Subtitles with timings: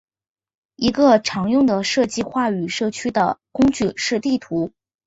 [0.77, 4.71] 一个常用的设计话语社区的工具是地图。